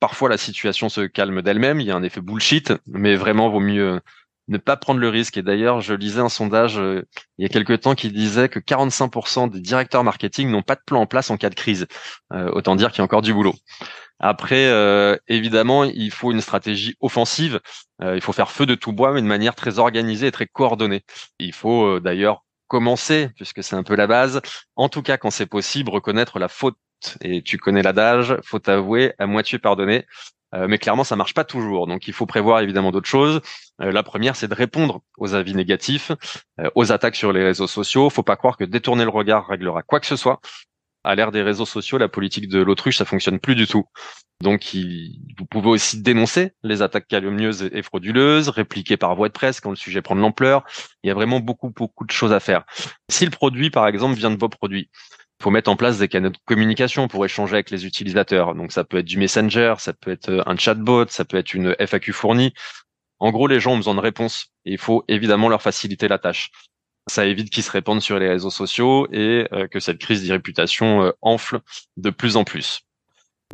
parfois 0.00 0.28
la 0.28 0.38
situation 0.38 0.88
se 0.88 1.02
calme 1.02 1.42
d'elle-même, 1.42 1.80
il 1.80 1.86
y 1.86 1.90
a 1.90 1.96
un 1.96 2.02
effet 2.02 2.20
bullshit, 2.20 2.72
mais 2.86 3.14
vraiment 3.16 3.48
vaut 3.48 3.60
mieux 3.60 4.00
ne 4.48 4.58
pas 4.58 4.76
prendre 4.76 4.98
le 4.98 5.08
risque. 5.08 5.36
Et 5.36 5.42
d'ailleurs, 5.42 5.80
je 5.80 5.94
lisais 5.94 6.20
un 6.20 6.28
sondage 6.28 6.78
euh, 6.78 7.06
il 7.38 7.42
y 7.42 7.46
a 7.46 7.48
quelques 7.48 7.82
temps 7.82 7.94
qui 7.94 8.10
disait 8.10 8.48
que 8.48 8.58
45% 8.58 9.50
des 9.50 9.60
directeurs 9.60 10.02
marketing 10.02 10.50
n'ont 10.50 10.62
pas 10.62 10.74
de 10.74 10.82
plan 10.84 11.00
en 11.00 11.06
place 11.06 11.30
en 11.30 11.36
cas 11.36 11.50
de 11.50 11.54
crise. 11.54 11.86
autant 12.32 12.74
dire 12.74 12.90
qu'il 12.90 12.98
y 12.98 13.02
a 13.02 13.04
encore 13.04 13.22
du 13.22 13.32
boulot. 13.32 13.54
Après, 14.20 14.66
euh, 14.66 15.16
évidemment, 15.28 15.84
il 15.84 16.10
faut 16.10 16.30
une 16.30 16.42
stratégie 16.42 16.94
offensive. 17.00 17.58
Euh, 18.02 18.14
il 18.16 18.20
faut 18.20 18.34
faire 18.34 18.50
feu 18.50 18.66
de 18.66 18.74
tout 18.74 18.92
bois, 18.92 19.12
mais 19.12 19.22
de 19.22 19.26
manière 19.26 19.54
très 19.54 19.78
organisée 19.78 20.26
et 20.26 20.32
très 20.32 20.46
coordonnée. 20.46 21.04
Il 21.38 21.54
faut 21.54 21.86
euh, 21.86 22.00
d'ailleurs 22.00 22.44
commencer, 22.68 23.30
puisque 23.36 23.64
c'est 23.64 23.76
un 23.76 23.82
peu 23.82 23.96
la 23.96 24.06
base. 24.06 24.42
En 24.76 24.90
tout 24.90 25.02
cas, 25.02 25.16
quand 25.16 25.30
c'est 25.30 25.46
possible, 25.46 25.90
reconnaître 25.90 26.38
la 26.38 26.48
faute. 26.48 26.76
Et 27.22 27.42
tu 27.42 27.58
connais 27.58 27.82
l'adage, 27.82 28.36
faute 28.42 28.68
avouée, 28.68 29.14
à 29.18 29.26
moitié 29.26 29.58
pardonnée. 29.58 30.06
mais 30.52 30.78
clairement, 30.78 31.04
ça 31.04 31.16
marche 31.16 31.34
pas 31.34 31.44
toujours. 31.44 31.86
Donc, 31.86 32.08
il 32.08 32.12
faut 32.12 32.26
prévoir 32.26 32.60
évidemment 32.60 32.90
d'autres 32.90 33.08
choses. 33.08 33.40
la 33.78 34.02
première, 34.02 34.36
c'est 34.36 34.48
de 34.48 34.54
répondre 34.54 35.00
aux 35.18 35.34
avis 35.34 35.54
négatifs, 35.54 36.12
aux 36.74 36.92
attaques 36.92 37.16
sur 37.16 37.32
les 37.32 37.44
réseaux 37.44 37.68
sociaux. 37.68 38.10
Faut 38.10 38.24
pas 38.24 38.36
croire 38.36 38.56
que 38.56 38.64
détourner 38.64 39.04
le 39.04 39.10
regard 39.10 39.46
réglera 39.46 39.82
quoi 39.82 40.00
que 40.00 40.06
ce 40.06 40.16
soit 40.16 40.40
à 41.04 41.14
l'ère 41.14 41.32
des 41.32 41.42
réseaux 41.42 41.66
sociaux, 41.66 41.98
la 41.98 42.08
politique 42.08 42.48
de 42.48 42.60
l'autruche, 42.60 42.98
ça 42.98 43.04
fonctionne 43.04 43.40
plus 43.40 43.54
du 43.54 43.66
tout. 43.66 43.84
Donc, 44.42 44.74
vous 44.74 45.46
pouvez 45.46 45.68
aussi 45.68 46.00
dénoncer 46.00 46.52
les 46.62 46.82
attaques 46.82 47.08
calomnieuses 47.08 47.68
et 47.72 47.82
frauduleuses, 47.82 48.48
répliquer 48.48 48.96
par 48.96 49.14
voie 49.14 49.28
de 49.28 49.32
presse 49.32 49.60
quand 49.60 49.70
le 49.70 49.76
sujet 49.76 50.02
prend 50.02 50.16
de 50.16 50.20
l'ampleur. 50.20 50.64
Il 51.02 51.08
y 51.08 51.10
a 51.10 51.14
vraiment 51.14 51.40
beaucoup, 51.40 51.70
beaucoup 51.70 52.04
de 52.04 52.10
choses 52.10 52.32
à 52.32 52.40
faire. 52.40 52.64
Si 53.10 53.24
le 53.24 53.30
produit, 53.30 53.70
par 53.70 53.86
exemple, 53.86 54.14
vient 54.14 54.30
de 54.30 54.38
vos 54.38 54.48
produits, 54.48 54.90
faut 55.42 55.50
mettre 55.50 55.70
en 55.70 55.76
place 55.76 55.98
des 55.98 56.08
canaux 56.08 56.30
de 56.30 56.38
communication 56.44 57.08
pour 57.08 57.24
échanger 57.24 57.54
avec 57.54 57.70
les 57.70 57.86
utilisateurs. 57.86 58.54
Donc, 58.54 58.72
ça 58.72 58.84
peut 58.84 58.98
être 58.98 59.06
du 59.06 59.18
Messenger, 59.18 59.74
ça 59.78 59.92
peut 59.92 60.10
être 60.10 60.42
un 60.46 60.56
chatbot, 60.56 61.06
ça 61.08 61.24
peut 61.24 61.36
être 61.36 61.54
une 61.54 61.74
FAQ 61.78 62.12
fournie. 62.12 62.52
En 63.18 63.30
gros, 63.30 63.46
les 63.46 63.60
gens 63.60 63.72
ont 63.72 63.76
besoin 63.76 63.94
de 63.94 64.00
réponses 64.00 64.46
et 64.64 64.72
il 64.72 64.78
faut 64.78 65.04
évidemment 65.08 65.48
leur 65.48 65.62
faciliter 65.62 66.08
la 66.08 66.18
tâche. 66.18 66.50
Ça 67.08 67.26
évite 67.26 67.50
qu'ils 67.50 67.62
se 67.62 67.70
répandent 67.70 68.02
sur 68.02 68.18
les 68.18 68.28
réseaux 68.28 68.50
sociaux 68.50 69.08
et 69.12 69.48
que 69.70 69.80
cette 69.80 69.98
crise 69.98 70.22
d'irréputation 70.22 71.12
enfle 71.22 71.60
de 71.96 72.10
plus 72.10 72.36
en 72.36 72.44
plus. 72.44 72.82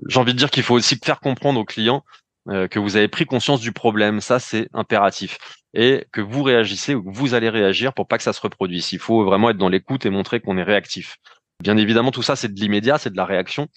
J'ai 0.09 0.21
envie 0.21 0.35
de 0.35 0.39
dire 0.39 0.51
qu'il 0.51 0.63
faut 0.63 0.75
aussi 0.75 0.99
faire 1.03 1.21
comprendre 1.21 1.59
aux 1.61 1.65
clients 1.65 2.05
que 2.47 2.79
vous 2.79 2.97
avez 2.97 3.09
pris 3.09 3.27
conscience 3.27 3.61
du 3.61 3.73
problème. 3.73 4.21
Ça, 4.21 4.39
c'est 4.39 4.69
impératif. 4.73 5.39
Et 5.75 6.07
que 6.13 6.21
vous 6.21 6.43
réagissez 6.43 6.95
ou 6.95 7.03
que 7.03 7.17
vous 7.17 7.35
allez 7.35 7.49
réagir 7.49 7.93
pour 7.93 8.07
pas 8.07 8.19
que 8.19 8.25
ça 8.25 8.33
se 8.33 8.41
reproduise. 8.41 8.93
Il 8.93 8.99
faut 8.99 9.25
vraiment 9.25 9.51
être 9.51 9.59
dans 9.59 9.69
l'écoute 9.69 10.07
et 10.07 10.11
montrer 10.11 10.41
qu'on 10.41 10.59
est 10.59 10.63
réactif. 10.63 11.17
Bien 11.63 11.77
évidemment, 11.77 12.11
tout 12.11 12.23
ça, 12.23 12.37
c'est 12.37 12.53
de 12.53 12.61
l'immédiat, 12.61 12.99
c'est 12.99 13.11
de 13.11 13.17
la 13.17 13.25
réaction. 13.25 13.69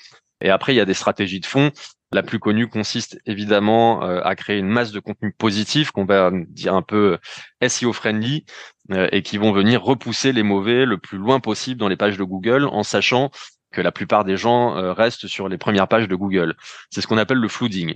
Et 0.41 0.49
après, 0.49 0.73
il 0.73 0.77
y 0.77 0.81
a 0.81 0.85
des 0.85 0.93
stratégies 0.93 1.39
de 1.39 1.45
fond. 1.45 1.71
La 2.11 2.23
plus 2.23 2.39
connue 2.39 2.67
consiste 2.67 3.19
évidemment 3.25 4.03
euh, 4.03 4.21
à 4.23 4.35
créer 4.35 4.57
une 4.57 4.67
masse 4.67 4.91
de 4.91 4.99
contenu 4.99 5.31
positif 5.31 5.91
qu'on 5.91 6.05
va 6.05 6.31
dire 6.33 6.73
un 6.73 6.81
peu 6.81 7.19
SEO 7.61 7.93
friendly 7.93 8.45
euh, 8.91 9.07
et 9.11 9.21
qui 9.21 9.37
vont 9.37 9.51
venir 9.51 9.83
repousser 9.83 10.31
les 10.31 10.41
mauvais 10.41 10.85
le 10.85 10.97
plus 10.97 11.19
loin 11.19 11.39
possible 11.39 11.79
dans 11.79 11.87
les 11.87 11.97
pages 11.97 12.17
de 12.17 12.23
Google 12.23 12.65
en 12.65 12.81
sachant 12.81 13.29
que 13.71 13.81
la 13.81 13.91
plupart 13.91 14.25
des 14.25 14.37
gens 14.37 14.75
euh, 14.75 14.91
restent 14.91 15.27
sur 15.27 15.49
les 15.49 15.59
premières 15.59 15.87
pages 15.87 16.07
de 16.07 16.15
Google. 16.15 16.55
C'est 16.89 17.01
ce 17.01 17.07
qu'on 17.07 17.19
appelle 17.19 17.37
le 17.37 17.47
flooding. 17.47 17.95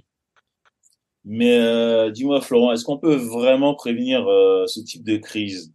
Mais 1.25 2.11
dis-moi 2.11 2.41
Florent, 2.41 2.73
est-ce 2.73 2.83
qu'on 2.83 2.97
peut 2.99 3.15
vraiment 3.15 3.75
prévenir 3.75 4.25
ce 4.67 4.81
type 4.81 5.05
de 5.05 5.15
crise? 5.15 5.71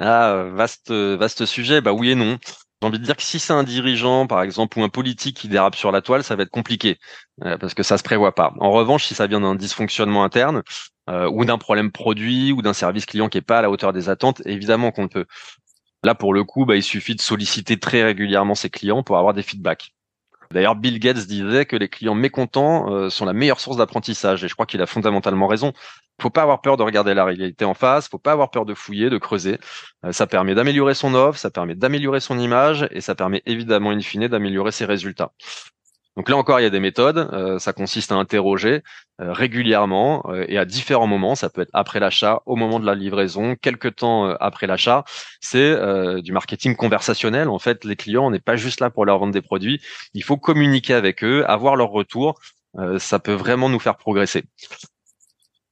Ah, 0.00 0.48
vaste 0.52 0.90
vaste 0.90 1.46
sujet. 1.46 1.80
Bah 1.80 1.92
oui 1.92 2.10
et 2.10 2.14
non. 2.16 2.36
J'ai 2.80 2.86
envie 2.86 2.98
de 3.00 3.04
dire 3.04 3.16
que 3.16 3.22
si 3.22 3.40
c'est 3.40 3.52
un 3.52 3.64
dirigeant, 3.64 4.28
par 4.28 4.42
exemple, 4.42 4.78
ou 4.78 4.84
un 4.84 4.88
politique 4.88 5.36
qui 5.36 5.48
dérape 5.48 5.74
sur 5.74 5.90
la 5.90 6.00
toile, 6.00 6.22
ça 6.22 6.36
va 6.36 6.44
être 6.44 6.50
compliqué 6.50 6.98
euh, 7.44 7.58
parce 7.58 7.74
que 7.74 7.82
ça 7.82 7.98
se 7.98 8.04
prévoit 8.04 8.34
pas. 8.34 8.54
En 8.60 8.70
revanche, 8.70 9.04
si 9.04 9.14
ça 9.14 9.26
vient 9.26 9.40
d'un 9.40 9.56
dysfonctionnement 9.56 10.22
interne 10.22 10.62
euh, 11.10 11.28
ou 11.28 11.44
d'un 11.44 11.58
problème 11.58 11.90
produit 11.90 12.52
ou 12.52 12.62
d'un 12.62 12.74
service 12.74 13.06
client 13.06 13.28
qui 13.28 13.38
est 13.38 13.42
pas 13.42 13.58
à 13.58 13.62
la 13.62 13.70
hauteur 13.70 13.92
des 13.92 14.08
attentes, 14.08 14.42
évidemment 14.46 14.92
qu'on 14.92 15.08
peut. 15.08 15.26
Là, 16.04 16.14
pour 16.14 16.32
le 16.34 16.44
coup, 16.44 16.66
bah, 16.66 16.76
il 16.76 16.82
suffit 16.84 17.16
de 17.16 17.20
solliciter 17.20 17.78
très 17.80 18.04
régulièrement 18.04 18.54
ses 18.54 18.70
clients 18.70 19.02
pour 19.02 19.18
avoir 19.18 19.34
des 19.34 19.42
feedbacks. 19.42 19.94
D'ailleurs, 20.52 20.76
Bill 20.76 20.98
Gates 20.98 21.26
disait 21.26 21.66
que 21.66 21.76
les 21.76 21.88
clients 21.88 22.14
mécontents 22.14 22.92
euh, 22.92 23.10
sont 23.10 23.24
la 23.24 23.32
meilleure 23.32 23.60
source 23.60 23.76
d'apprentissage, 23.76 24.44
et 24.44 24.48
je 24.48 24.54
crois 24.54 24.66
qu'il 24.66 24.80
a 24.80 24.86
fondamentalement 24.86 25.46
raison. 25.46 25.72
Faut 26.20 26.30
pas 26.30 26.42
avoir 26.42 26.60
peur 26.62 26.76
de 26.76 26.82
regarder 26.82 27.14
la 27.14 27.24
réalité 27.24 27.64
en 27.64 27.74
face, 27.74 28.08
faut 28.08 28.18
pas 28.18 28.32
avoir 28.32 28.50
peur 28.50 28.64
de 28.64 28.74
fouiller, 28.74 29.10
de 29.10 29.18
creuser. 29.18 29.58
Euh, 30.04 30.12
ça 30.12 30.26
permet 30.26 30.54
d'améliorer 30.54 30.94
son 30.94 31.14
offre, 31.14 31.38
ça 31.38 31.50
permet 31.50 31.74
d'améliorer 31.74 32.20
son 32.20 32.38
image, 32.38 32.88
et 32.90 33.00
ça 33.00 33.14
permet 33.14 33.42
évidemment, 33.46 33.90
in 33.90 34.00
fine, 34.00 34.28
d'améliorer 34.28 34.72
ses 34.72 34.84
résultats. 34.84 35.32
Donc 36.18 36.28
là 36.28 36.36
encore, 36.36 36.58
il 36.58 36.64
y 36.64 36.66
a 36.66 36.70
des 36.70 36.80
méthodes. 36.80 37.30
Euh, 37.32 37.60
ça 37.60 37.72
consiste 37.72 38.10
à 38.10 38.16
interroger 38.16 38.82
euh, 39.20 39.32
régulièrement 39.32 40.24
euh, 40.28 40.44
et 40.48 40.58
à 40.58 40.64
différents 40.64 41.06
moments. 41.06 41.36
Ça 41.36 41.48
peut 41.48 41.60
être 41.60 41.70
après 41.72 42.00
l'achat, 42.00 42.42
au 42.44 42.56
moment 42.56 42.80
de 42.80 42.86
la 42.86 42.96
livraison, 42.96 43.54
quelques 43.54 43.94
temps 43.94 44.28
après 44.40 44.66
l'achat. 44.66 45.04
C'est 45.40 45.76
du 46.20 46.32
marketing 46.32 46.74
conversationnel. 46.74 47.48
En 47.48 47.60
fait, 47.60 47.84
les 47.84 47.94
clients, 47.94 48.26
on 48.26 48.30
n'est 48.32 48.40
pas 48.40 48.56
juste 48.56 48.80
là 48.80 48.90
pour 48.90 49.04
leur 49.04 49.18
vendre 49.20 49.32
des 49.32 49.42
produits. 49.42 49.80
Il 50.12 50.24
faut 50.24 50.36
communiquer 50.36 50.94
avec 50.94 51.22
eux, 51.22 51.44
avoir 51.46 51.76
leur 51.76 51.90
retour. 51.90 52.40
ça 52.98 53.20
peut 53.20 53.32
vraiment 53.34 53.68
nous 53.68 53.78
faire 53.78 53.96
progresser. 53.96 54.44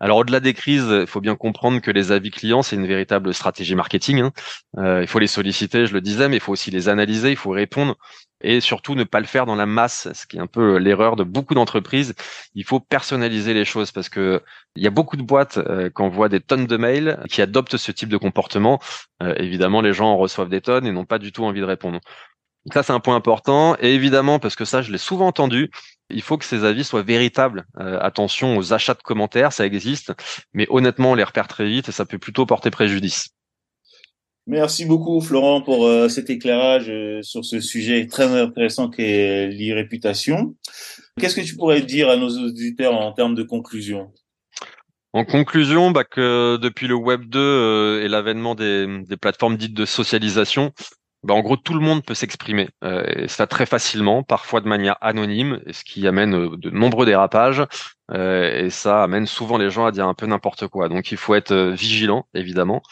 Alors 0.00 0.18
au-delà 0.18 0.40
des 0.40 0.52
crises, 0.54 0.88
il 0.90 1.06
faut 1.06 1.20
bien 1.20 1.36
comprendre 1.36 1.80
que 1.80 1.90
les 1.90 2.12
avis 2.12 2.30
clients, 2.30 2.62
c'est 2.62 2.76
une 2.76 2.86
véritable 2.86 3.32
stratégie 3.32 3.74
marketing. 3.74 4.20
Hein. 4.20 4.32
Euh, 4.78 5.00
il 5.02 5.08
faut 5.08 5.18
les 5.18 5.26
solliciter, 5.26 5.86
je 5.86 5.94
le 5.94 6.00
disais, 6.00 6.28
mais 6.28 6.36
il 6.36 6.40
faut 6.40 6.52
aussi 6.52 6.70
les 6.70 6.88
analyser, 6.88 7.30
il 7.30 7.36
faut 7.36 7.50
répondre 7.50 7.96
et 8.42 8.60
surtout 8.60 8.94
ne 8.94 9.04
pas 9.04 9.20
le 9.20 9.26
faire 9.26 9.46
dans 9.46 9.54
la 9.56 9.66
masse, 9.66 10.08
ce 10.12 10.26
qui 10.26 10.36
est 10.36 10.40
un 10.40 10.46
peu 10.46 10.76
l'erreur 10.76 11.16
de 11.16 11.24
beaucoup 11.24 11.54
d'entreprises. 11.54 12.14
Il 12.54 12.64
faut 12.64 12.80
personnaliser 12.80 13.54
les 13.54 13.64
choses 13.64 13.92
parce 13.92 14.08
que 14.08 14.42
il 14.76 14.82
y 14.82 14.86
a 14.86 14.90
beaucoup 14.90 15.16
de 15.16 15.22
boîtes 15.22 15.58
euh, 15.58 15.90
on 15.98 16.08
voit 16.08 16.28
des 16.28 16.40
tonnes 16.40 16.66
de 16.66 16.76
mails 16.76 17.18
qui 17.30 17.40
adoptent 17.42 17.76
ce 17.76 17.92
type 17.92 18.08
de 18.08 18.16
comportement. 18.16 18.80
Euh, 19.22 19.34
évidemment, 19.38 19.80
les 19.80 19.92
gens 19.92 20.08
en 20.12 20.16
reçoivent 20.18 20.48
des 20.50 20.60
tonnes 20.60 20.86
et 20.86 20.92
n'ont 20.92 21.06
pas 21.06 21.18
du 21.18 21.32
tout 21.32 21.44
envie 21.44 21.60
de 21.60 21.66
répondre. 21.66 22.00
Ça, 22.72 22.82
c'est 22.82 22.92
un 22.92 23.00
point 23.00 23.16
important. 23.16 23.76
Et 23.80 23.94
évidemment, 23.94 24.38
parce 24.38 24.56
que 24.56 24.64
ça, 24.64 24.82
je 24.82 24.90
l'ai 24.90 24.98
souvent 24.98 25.26
entendu, 25.28 25.70
il 26.10 26.22
faut 26.22 26.38
que 26.38 26.44
ces 26.44 26.64
avis 26.64 26.84
soient 26.84 27.02
véritables. 27.02 27.66
Euh, 27.78 27.98
attention 28.00 28.56
aux 28.56 28.72
achats 28.72 28.94
de 28.94 29.02
commentaires, 29.02 29.52
ça 29.52 29.66
existe, 29.66 30.12
mais 30.52 30.66
honnêtement, 30.70 31.12
on 31.12 31.14
les 31.14 31.24
repère 31.24 31.48
très 31.48 31.66
vite 31.66 31.88
et 31.88 31.92
ça 31.92 32.04
peut 32.04 32.18
plutôt 32.18 32.46
porter 32.46 32.70
préjudice. 32.70 33.28
Merci 34.48 34.84
beaucoup 34.84 35.20
Florent 35.20 35.60
pour 35.60 35.86
euh, 35.86 36.08
cet 36.08 36.30
éclairage 36.30 36.88
euh, 36.88 37.20
sur 37.22 37.44
ce 37.44 37.58
sujet 37.58 38.06
très 38.06 38.26
intéressant 38.26 38.88
qu'est 38.88 39.48
l'irréputation. 39.48 40.54
Qu'est-ce 41.18 41.34
que 41.34 41.40
tu 41.40 41.56
pourrais 41.56 41.82
dire 41.82 42.08
à 42.08 42.16
nos 42.16 42.28
auditeurs 42.28 42.94
en 42.94 43.12
termes 43.12 43.34
de 43.34 43.42
conclusion? 43.42 44.12
En 45.12 45.24
conclusion, 45.24 45.90
bah 45.90 46.04
que 46.04 46.58
depuis 46.58 46.86
le 46.86 46.94
Web 46.94 47.24
2 47.24 48.02
et 48.02 48.08
l'avènement 48.08 48.54
des, 48.54 49.02
des, 49.08 49.16
plateformes 49.16 49.56
dites 49.56 49.72
de 49.72 49.86
socialisation, 49.86 50.72
bah, 51.26 51.34
en 51.34 51.40
gros, 51.40 51.56
tout 51.56 51.74
le 51.74 51.80
monde 51.80 52.04
peut 52.04 52.14
s'exprimer, 52.14 52.68
euh, 52.84 53.04
et 53.24 53.28
ça 53.28 53.48
très 53.48 53.66
facilement, 53.66 54.22
parfois 54.22 54.60
de 54.60 54.68
manière 54.68 54.96
anonyme, 55.00 55.60
ce 55.72 55.82
qui 55.82 56.06
amène 56.06 56.34
euh, 56.36 56.56
de 56.56 56.70
nombreux 56.70 57.04
dérapages, 57.04 57.64
euh, 58.12 58.66
et 58.66 58.70
ça 58.70 59.02
amène 59.02 59.26
souvent 59.26 59.58
les 59.58 59.68
gens 59.70 59.86
à 59.86 59.90
dire 59.92 60.06
un 60.06 60.14
peu 60.14 60.26
n'importe 60.26 60.68
quoi. 60.68 60.88
Donc 60.88 61.10
il 61.10 61.16
faut 61.18 61.34
être 61.34 61.54
vigilant, 61.72 62.26
évidemment. 62.34 62.82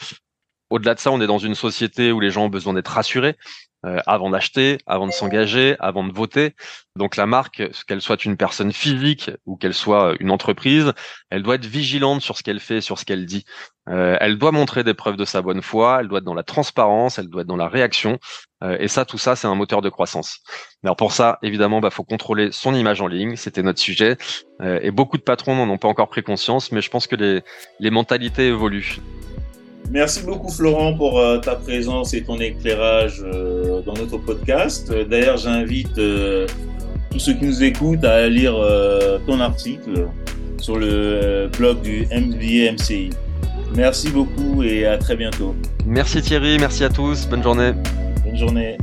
Au-delà 0.71 0.95
de 0.95 1.01
ça, 1.01 1.11
on 1.11 1.21
est 1.21 1.27
dans 1.27 1.39
une 1.39 1.55
société 1.55 2.13
où 2.13 2.21
les 2.21 2.31
gens 2.31 2.45
ont 2.45 2.51
besoin 2.51 2.75
d'être 2.75 2.89
rassurés. 2.89 3.37
Euh, 3.85 3.99
avant 4.07 4.31
d'acheter, 4.31 4.79
avant 4.87 5.07
de 5.07 5.13
s'engager, 5.13 5.77
avant 5.79 6.05
de 6.05 6.13
voter. 6.13 6.55
Donc 6.97 7.17
la 7.17 7.27
marque, 7.27 7.63
qu'elle 7.87 8.01
soit 8.01 8.25
une 8.25 8.39
personne 8.39 8.73
physique 8.73 9.31
ou 9.45 9.57
qu'elle 9.57 9.75
soit 9.75 10.15
une 10.21 10.31
entreprise, 10.31 10.93
elle 11.29 11.43
doit 11.43 11.57
être 11.57 11.67
vigilante 11.67 12.23
sur 12.23 12.39
ce 12.39 12.43
qu'elle 12.43 12.61
fait, 12.61 12.81
sur 12.81 12.99
ce 12.99 13.05
qu'elle 13.05 13.27
dit. 13.27 13.45
Euh, 13.91 14.17
elle 14.21 14.39
doit 14.39 14.53
montrer 14.53 14.85
des 14.85 14.95
preuves 14.95 15.17
de 15.17 15.27
sa 15.27 15.43
bonne 15.43 15.61
foi, 15.61 15.99
elle 16.01 16.09
doit 16.09 16.21
être 16.21 16.25
dans 16.25 16.33
la 16.33 16.45
transparence, 16.45 17.19
elle 17.19 17.29
doit 17.29 17.43
être 17.43 17.47
dans 17.47 17.57
la 17.57 17.69
réaction. 17.69 18.19
Euh, 18.63 18.79
et 18.81 18.89
ça, 18.89 19.05
tout 19.05 19.19
ça, 19.19 19.37
c'est 19.37 19.49
un 19.49 19.55
moteur 19.55 19.83
de 19.83 19.91
croissance. 19.91 20.41
Alors 20.83 20.97
pour 20.97 21.13
ça, 21.13 21.39
évidemment, 21.43 21.81
bah 21.81 21.91
faut 21.91 22.05
contrôler 22.05 22.53
son 22.53 22.75
image 22.75 23.03
en 23.03 23.07
ligne. 23.07 23.37
C'était 23.37 23.63
notre 23.63 23.81
sujet. 23.81 24.17
et 24.63 24.93
beaucoup 24.93 25.19
de 25.19 25.23
patrons 25.23 25.57
n'en 25.57 25.71
ont 25.71 25.79
pas 25.79 25.89
encore 25.89 26.09
pris 26.09 26.23
conscience, 26.23 26.73
mais 26.73 26.81
je 26.81 26.89
pense 26.89 27.07
que 27.07 27.17
les, 27.17 27.43
les 27.81 27.91
mentalités 27.91 28.47
évoluent. 28.47 29.01
Merci 29.91 30.23
beaucoup 30.23 30.51
Florent 30.51 30.95
pour 30.95 31.19
euh, 31.19 31.39
ta 31.39 31.55
présence 31.55 32.15
et 32.15 32.23
ton 32.23 32.39
éclairage 32.41 33.23
euh, 33.23 33.81
dans 33.83 33.95
notre 33.95 34.19
podcast. 34.19 34.93
D'ailleurs, 35.09 35.37
j'invite 35.37 35.99
euh, 35.99 36.47
tous 37.11 37.19
ceux 37.19 37.35
qui 37.35 37.45
nous 37.45 37.63
écoutent 37.63 38.05
à 38.05 38.29
lire 38.29 38.55
ton 39.27 39.41
article 39.41 40.09
sur 40.59 40.79
le 40.79 41.49
blog 41.57 41.83
du 41.83 42.07
MBA 42.07 42.73
MCI. 42.73 43.11
Merci 43.77 44.11
beaucoup 44.11 44.63
et 44.63 44.87
à 44.87 44.99
très 44.99 45.17
bientôt. 45.17 45.55
Merci 45.87 46.23
Thierry, 46.23 46.59
merci 46.59 46.85
à 46.85 46.89
tous, 46.89 47.27
bonne 47.29 47.43
journée. 47.43 47.73
Bonne 48.25 48.37
journée. 48.37 48.79